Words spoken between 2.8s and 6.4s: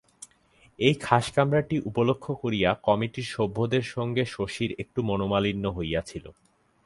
কমিটির সভ্যদের সঙ্গে শশীর একটু মনোমালিন্য হইয়াছিল।